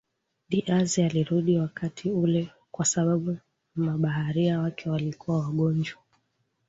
Diaz 0.49 0.99
alirudi 0.99 1.57
wakati 1.57 2.11
ule 2.11 2.49
kwa 2.71 2.85
sababu 2.85 3.37
mabaharia 3.75 4.59
wake 4.59 4.89
walikuwa 4.89 5.39
wagonjwa 5.39 6.01